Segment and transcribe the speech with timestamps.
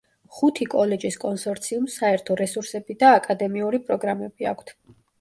[0.35, 4.79] ხუთი კოლეჯის კონსორციუმს საერთო რესურსები და აკადემიური პროგრამები აქვთ.